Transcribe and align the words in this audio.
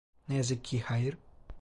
Ne 0.29 0.35
yazık 0.35 0.63
ki 0.63 0.81
hayır. 0.81 1.17